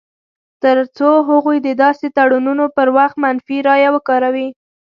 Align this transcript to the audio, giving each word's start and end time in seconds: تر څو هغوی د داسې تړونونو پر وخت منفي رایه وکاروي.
تر 0.63 0.77
څو 0.97 1.09
هغوی 1.29 1.57
د 1.63 1.69
داسې 1.83 2.07
تړونونو 2.17 2.65
پر 2.75 2.87
وخت 2.97 3.15
منفي 3.23 3.57
رایه 3.67 3.89
وکاروي. 3.95 4.47